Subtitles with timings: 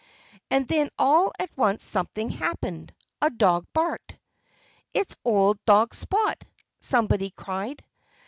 [0.49, 2.91] And then all at once something happened.
[3.21, 4.17] A dog barked.
[4.95, 6.43] "It's old dog Spot!"
[6.79, 7.85] somebody cried.